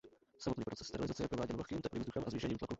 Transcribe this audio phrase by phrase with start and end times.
[0.37, 2.69] Samotný proces sterilizace je prováděn vlhkým teplým vzduchem a zvýšením tlaku.